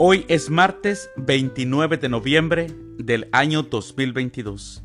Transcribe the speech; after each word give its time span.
Hoy 0.00 0.24
es 0.28 0.48
martes 0.48 1.10
29 1.16 1.96
de 1.96 2.08
noviembre 2.08 2.68
del 2.98 3.28
año 3.32 3.64
2022, 3.64 4.84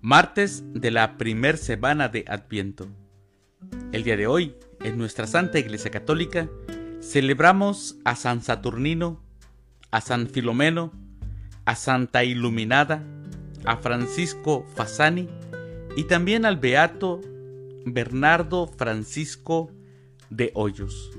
martes 0.00 0.64
de 0.74 0.90
la 0.90 1.16
primer 1.16 1.56
semana 1.56 2.08
de 2.08 2.24
Adviento. 2.26 2.88
El 3.92 4.02
día 4.02 4.16
de 4.16 4.26
hoy, 4.26 4.56
en 4.80 4.98
nuestra 4.98 5.28
Santa 5.28 5.60
Iglesia 5.60 5.92
Católica, 5.92 6.48
celebramos 7.00 7.98
a 8.04 8.16
San 8.16 8.42
Saturnino, 8.42 9.22
a 9.92 10.00
San 10.00 10.26
Filomeno, 10.26 10.92
a 11.64 11.76
Santa 11.76 12.24
Iluminada, 12.24 13.04
a 13.64 13.76
Francisco 13.76 14.66
Fasani 14.74 15.28
y 15.96 16.02
también 16.04 16.46
al 16.46 16.56
Beato 16.56 17.20
Bernardo 17.86 18.66
Francisco 18.66 19.70
de 20.30 20.50
Hoyos. 20.54 21.12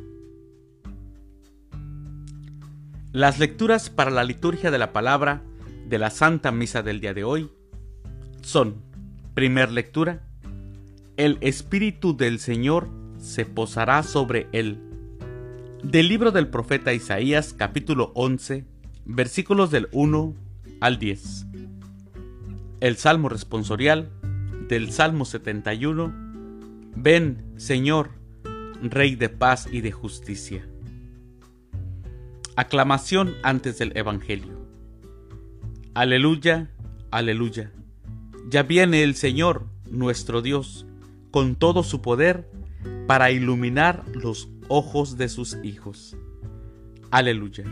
Las 3.14 3.38
lecturas 3.38 3.92
para 3.92 4.10
la 4.10 4.24
liturgia 4.24 4.72
de 4.72 4.80
la 4.80 4.92
palabra 4.92 5.44
de 5.88 6.00
la 6.00 6.10
Santa 6.10 6.52
Misa 6.52 6.82
del 6.82 7.00
día 7.00 7.14
de 7.14 7.24
hoy 7.24 7.52
son, 8.42 8.82
primer 9.36 9.72
lectura, 9.72 10.24
el 11.16 11.38
Espíritu 11.42 12.18
del 12.18 12.40
Señor 12.40 12.90
se 13.20 13.46
posará 13.46 14.02
sobre 14.02 14.48
él. 14.52 14.80
Del 15.84 16.08
libro 16.08 16.32
del 16.32 16.48
profeta 16.48 16.92
Isaías 16.92 17.54
capítulo 17.56 18.14
11, 18.16 18.66
versículos 19.06 19.70
del 19.70 19.90
1 19.92 20.34
al 20.82 20.98
10. 20.98 21.46
El 22.80 22.98
Salmo 22.98 23.30
responsorial 23.30 24.10
del 24.68 24.92
Salmo 24.92 25.26
71. 25.26 26.12
Ven, 26.96 27.54
Señor, 27.58 28.10
Rey 28.82 29.16
de 29.16 29.30
paz 29.30 29.68
y 29.72 29.82
de 29.82 29.92
justicia. 29.92 30.68
Aclamación 32.56 33.36
antes 33.42 33.80
del 33.80 33.98
Evangelio. 33.98 34.68
Aleluya, 35.96 36.70
aleluya. 37.10 37.72
Ya 38.48 38.62
viene 38.62 39.02
el 39.02 39.16
Señor, 39.16 39.66
nuestro 39.90 40.44
Dios, 40.44 40.86
con 41.32 41.56
todo 41.56 41.82
su 41.82 42.04
poder, 42.04 42.48
para 43.08 43.32
iluminar 43.32 44.04
los 44.14 44.50
ojos 44.68 45.18
de 45.18 45.30
sus 45.30 45.58
hijos. 45.64 46.16
Aleluya. 47.10 47.64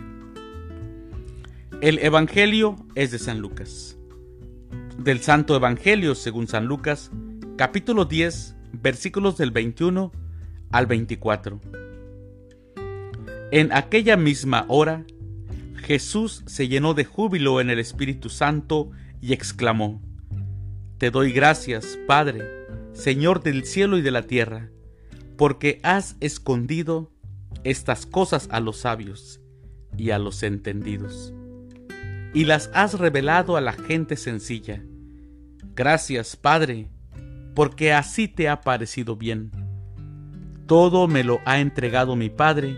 El 1.82 2.00
Evangelio 2.00 2.76
es 2.96 3.12
de 3.12 3.20
San 3.20 3.40
Lucas. 3.40 3.98
Del 4.98 5.20
Santo 5.20 5.56
Evangelio 5.56 6.16
según 6.16 6.48
San 6.48 6.66
Lucas, 6.66 7.12
capítulo 7.56 8.06
10, 8.06 8.56
versículos 8.82 9.38
del 9.38 9.52
21 9.52 10.12
al 10.72 10.88
24. 10.88 11.62
En 13.52 13.74
aquella 13.74 14.16
misma 14.16 14.64
hora, 14.70 15.06
Jesús 15.76 16.42
se 16.46 16.70
llenó 16.70 16.94
de 16.94 17.04
júbilo 17.04 17.60
en 17.60 17.70
el 17.70 17.80
Espíritu 17.80 18.30
Santo 18.30 18.92
y 19.20 19.34
exclamó, 19.34 20.02
Te 20.98 21.12
doy 21.12 21.34
gracias, 21.34 22.00
Padre, 22.08 22.46
Señor 22.94 23.44
del 23.44 23.66
cielo 23.66 23.98
y 23.98 24.02
de 24.02 24.12
la 24.12 24.22
tierra, 24.22 24.70
porque 25.36 25.82
has 25.84 26.16
escondido 26.22 27.12
estas 27.66 28.06
cosas 28.06 28.48
a 28.52 28.62
los 28.62 28.78
sabios 28.78 29.42
y 29.98 30.12
a 30.12 30.20
los 30.20 30.44
entendidos, 30.44 31.34
y 32.34 32.46
las 32.46 32.70
has 32.74 32.98
revelado 32.98 33.58
a 33.58 33.62
la 33.62 33.74
gente 33.74 34.16
sencilla. 34.16 34.82
Gracias, 35.76 36.38
Padre, 36.38 36.88
porque 37.54 37.92
así 37.92 38.30
te 38.30 38.48
ha 38.48 38.62
parecido 38.62 39.18
bien. 39.18 39.52
Todo 40.68 41.10
me 41.10 41.26
lo 41.26 41.42
ha 41.46 41.60
entregado 41.60 42.16
mi 42.16 42.30
Padre, 42.30 42.78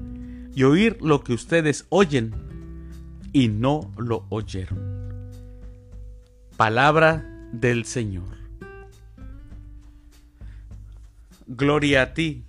y 0.55 0.63
oír 0.63 0.97
lo 1.01 1.23
que 1.23 1.33
ustedes 1.33 1.85
oyen 1.89 2.33
y 3.33 3.47
no 3.47 3.91
lo 3.97 4.25
oyeron. 4.29 5.29
Palabra 6.57 7.25
del 7.53 7.85
Señor. 7.85 8.37
Gloria 11.47 12.03
a 12.03 12.13
ti, 12.13 12.43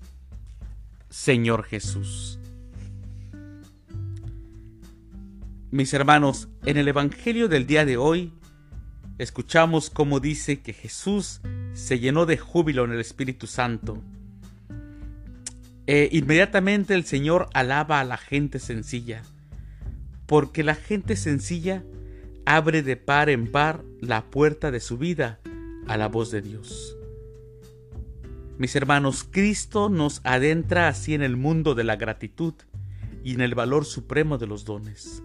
Señor 1.08 1.64
Jesús. 1.64 2.38
Mis 5.70 5.94
hermanos, 5.94 6.48
en 6.66 6.76
el 6.76 6.88
Evangelio 6.88 7.48
del 7.48 7.66
día 7.66 7.84
de 7.84 7.96
hoy, 7.96 8.32
escuchamos 9.18 9.88
cómo 9.88 10.20
dice 10.20 10.60
que 10.60 10.72
Jesús 10.72 11.40
se 11.72 11.98
llenó 11.98 12.26
de 12.26 12.36
júbilo 12.36 12.84
en 12.84 12.92
el 12.92 13.00
Espíritu 13.00 13.46
Santo 13.46 14.02
eh, 15.86 16.08
inmediatamente 16.12 16.94
el 16.94 17.04
Señor 17.04 17.48
alaba 17.54 18.00
a 18.00 18.04
la 18.04 18.16
gente 18.16 18.58
sencilla, 18.58 19.22
porque 20.26 20.62
la 20.62 20.74
gente 20.74 21.16
sencilla 21.16 21.82
abre 22.44 22.82
de 22.82 22.96
par 22.96 23.28
en 23.28 23.50
par 23.50 23.84
la 24.00 24.30
puerta 24.30 24.70
de 24.70 24.80
su 24.80 24.98
vida 24.98 25.40
a 25.86 25.96
la 25.96 26.08
voz 26.08 26.30
de 26.30 26.42
Dios. 26.42 26.96
Mis 28.58 28.76
hermanos, 28.76 29.26
Cristo 29.28 29.88
nos 29.88 30.20
adentra 30.24 30.88
así 30.88 31.14
en 31.14 31.22
el 31.22 31.36
mundo 31.36 31.74
de 31.74 31.84
la 31.84 31.96
gratitud 31.96 32.54
y 33.24 33.34
en 33.34 33.40
el 33.40 33.54
valor 33.54 33.84
supremo 33.84 34.38
de 34.38 34.46
los 34.46 34.64
dones. 34.64 35.22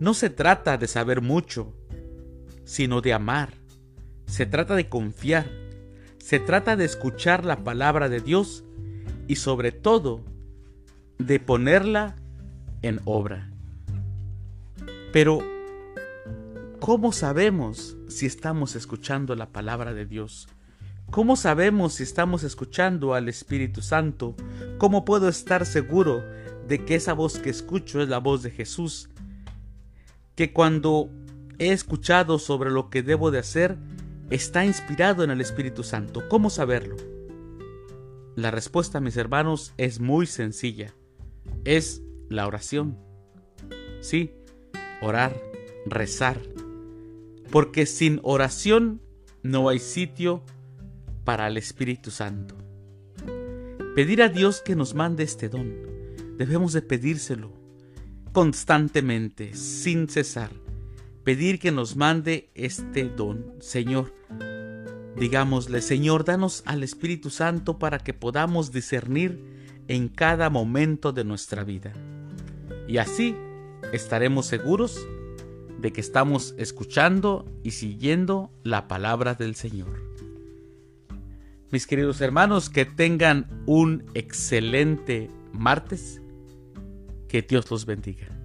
No 0.00 0.12
se 0.12 0.28
trata 0.28 0.76
de 0.76 0.86
saber 0.86 1.22
mucho, 1.22 1.74
sino 2.64 3.00
de 3.00 3.14
amar. 3.14 3.54
Se 4.26 4.44
trata 4.44 4.74
de 4.74 4.88
confiar. 4.88 5.50
Se 6.18 6.38
trata 6.38 6.76
de 6.76 6.84
escuchar 6.84 7.44
la 7.44 7.64
palabra 7.64 8.08
de 8.08 8.20
Dios 8.20 8.64
y 9.28 9.36
sobre 9.36 9.70
todo 9.70 10.24
de 11.18 11.38
ponerla 11.38 12.16
en 12.82 13.00
obra. 13.04 13.50
Pero, 15.12 15.40
¿cómo 16.80 17.12
sabemos 17.12 17.96
si 18.08 18.26
estamos 18.26 18.74
escuchando 18.74 19.36
la 19.36 19.50
palabra 19.50 19.92
de 19.92 20.06
Dios? 20.06 20.48
¿Cómo 21.10 21.36
sabemos 21.36 21.94
si 21.94 22.02
estamos 22.02 22.42
escuchando 22.42 23.14
al 23.14 23.28
Espíritu 23.28 23.82
Santo? 23.82 24.34
¿Cómo 24.78 25.04
puedo 25.04 25.28
estar 25.28 25.66
seguro 25.66 26.24
de 26.66 26.84
que 26.84 26.94
esa 26.94 27.12
voz 27.12 27.38
que 27.38 27.50
escucho 27.50 28.02
es 28.02 28.08
la 28.08 28.18
voz 28.18 28.42
de 28.42 28.50
Jesús? 28.50 29.10
Que 30.34 30.52
cuando 30.52 31.10
he 31.58 31.72
escuchado 31.72 32.38
sobre 32.38 32.70
lo 32.70 32.88
que 32.88 33.02
debo 33.02 33.30
de 33.30 33.40
hacer, 33.40 33.76
está 34.30 34.64
inspirado 34.64 35.24
en 35.24 35.30
el 35.30 35.40
Espíritu 35.40 35.82
Santo. 35.82 36.28
¿Cómo 36.28 36.50
saberlo? 36.50 37.17
La 38.38 38.52
respuesta, 38.52 39.00
mis 39.00 39.16
hermanos, 39.16 39.74
es 39.78 39.98
muy 39.98 40.24
sencilla. 40.24 40.94
Es 41.64 42.02
la 42.28 42.46
oración. 42.46 42.96
Sí, 44.00 44.30
orar, 45.02 45.42
rezar. 45.86 46.40
Porque 47.50 47.84
sin 47.84 48.20
oración 48.22 49.02
no 49.42 49.68
hay 49.68 49.80
sitio 49.80 50.44
para 51.24 51.48
el 51.48 51.56
Espíritu 51.56 52.12
Santo. 52.12 52.54
Pedir 53.96 54.22
a 54.22 54.28
Dios 54.28 54.62
que 54.64 54.76
nos 54.76 54.94
mande 54.94 55.24
este 55.24 55.48
don. 55.48 55.74
Debemos 56.36 56.72
de 56.72 56.82
pedírselo 56.82 57.52
constantemente, 58.30 59.52
sin 59.54 60.08
cesar. 60.08 60.52
Pedir 61.24 61.58
que 61.58 61.72
nos 61.72 61.96
mande 61.96 62.52
este 62.54 63.08
don. 63.08 63.54
Señor, 63.58 64.14
Digámosle, 65.18 65.80
Señor, 65.82 66.24
danos 66.24 66.62
al 66.64 66.84
Espíritu 66.84 67.30
Santo 67.30 67.78
para 67.78 67.98
que 67.98 68.14
podamos 68.14 68.70
discernir 68.70 69.40
en 69.88 70.08
cada 70.08 70.48
momento 70.48 71.12
de 71.12 71.24
nuestra 71.24 71.64
vida. 71.64 71.92
Y 72.86 72.98
así 72.98 73.34
estaremos 73.92 74.46
seguros 74.46 75.04
de 75.80 75.92
que 75.92 76.00
estamos 76.00 76.54
escuchando 76.56 77.44
y 77.64 77.72
siguiendo 77.72 78.52
la 78.62 78.86
palabra 78.86 79.34
del 79.34 79.56
Señor. 79.56 80.08
Mis 81.72 81.86
queridos 81.86 82.20
hermanos, 82.20 82.70
que 82.70 82.84
tengan 82.84 83.64
un 83.66 84.04
excelente 84.14 85.30
martes. 85.52 86.22
Que 87.28 87.42
Dios 87.42 87.70
los 87.70 87.84
bendiga. 87.84 88.37